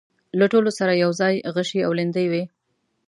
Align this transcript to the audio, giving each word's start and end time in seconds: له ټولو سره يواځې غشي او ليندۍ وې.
له 0.39 0.45
ټولو 0.51 0.69
سره 0.79 0.93
يواځې 1.03 1.35
غشي 1.55 1.79
او 1.83 1.91
ليندۍ 1.97 2.27
وې. 2.31 2.43